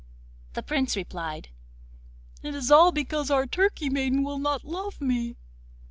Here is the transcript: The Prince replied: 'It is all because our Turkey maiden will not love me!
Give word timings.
The 0.53 0.63
Prince 0.63 0.95
replied: 0.95 1.49
'It 2.41 2.55
is 2.55 2.71
all 2.71 2.91
because 2.91 3.29
our 3.29 3.45
Turkey 3.45 3.87
maiden 3.91 4.23
will 4.23 4.39
not 4.39 4.63
love 4.63 4.99
me! 4.99 5.35